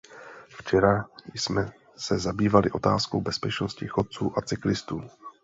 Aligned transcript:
Včera 0.49 1.05
jsme 1.33 1.71
se 1.95 2.19
zabývali 2.19 2.71
otázkou 2.71 3.21
bezpečnosti 3.21 3.87
chodců 3.87 4.33
a 4.37 4.41
cyklistů. 4.41 5.03